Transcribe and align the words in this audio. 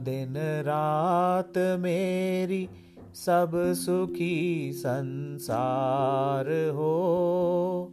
दिन 0.00 0.34
रात 0.38 1.58
मेरी 1.58 2.68
सब 3.14 3.50
सुखी 3.54 4.72
संसार 4.74 6.70
हो। 6.70 7.92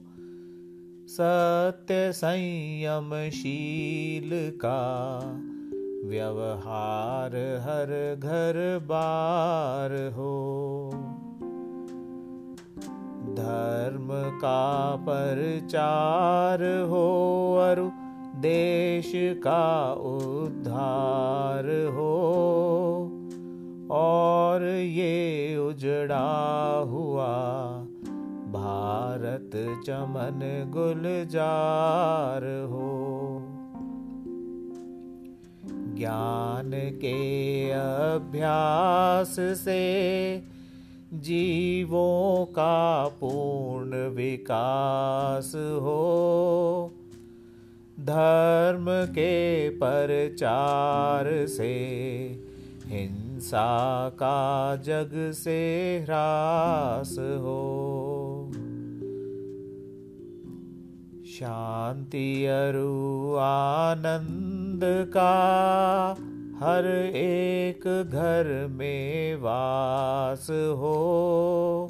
सत्य 1.08 2.12
संयम 2.12 3.30
शील 3.30 4.52
का 4.66 5.20
व्यवहार 6.10 7.32
हर 7.36 8.16
घर 8.20 8.80
बार 8.84 10.14
हो। 10.14 10.92
धर्म 13.26 14.08
का 14.12 14.96
प्रचार 14.96 16.64
हो 16.64 17.06
अरु 17.56 18.05
देश 18.36 19.12
का 19.16 19.94
उद्धार 19.94 21.66
हो 21.96 22.16
और 23.92 24.64
ये 24.66 25.58
उजड़ा 25.58 26.78
हुआ 26.80 27.34
भारत 28.52 29.52
चमन 29.86 30.72
गुलजार 30.74 32.44
हो। 32.44 32.92
ज्ञान 35.96 36.72
के 36.74 37.72
अभ्यास 37.72 39.36
से 39.40 39.84
जीवों 41.14 42.46
का 42.46 43.08
पूर्ण 43.08 44.10
विकास 44.10 45.52
हो। 45.56 46.02
धर्म 48.00 48.86
के 48.90 49.70
प्रचार 49.70 51.48
से, 51.48 51.74
हिंसा 52.86 54.10
का 54.10 54.76
जग 54.76 55.32
से 55.34 56.00
ह्रास 56.04 57.12
हो। 57.20 58.52
शांति 61.26 62.46
अरु 62.46 63.36
आनंद 63.36 64.82
का 64.84 66.18
हर 66.60 67.12
एक 67.16 68.04
घर 68.12 68.68
में 68.72 69.36
वास 69.36 70.48
हो। 70.50 71.90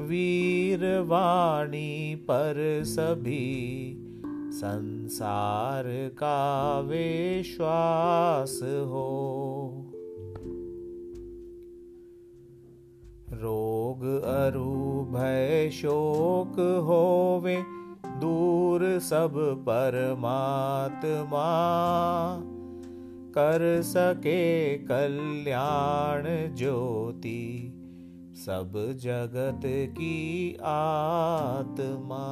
वीर 0.00 1.00
वाणी 1.00 2.14
पर 2.14 2.82
सभी 2.84 3.94
संसार 4.50 5.84
का 5.88 6.80
विश्वास 6.80 8.60
हो। 8.62 9.14
रोग 13.32 14.22
अरु 14.22 15.04
भय 15.04 15.70
शोक 15.72 16.82
होवे, 16.86 17.62
दूर 18.06 18.98
सब 18.98 19.32
परमात्मा। 19.68 21.44
कर 23.30 23.82
सके 23.82 24.78
कल्याण 24.78 26.54
ज्योति, 26.54 27.72
सब 28.36 28.72
जगत 28.76 29.60
की 29.66 30.56
आत्मा। 30.62 32.28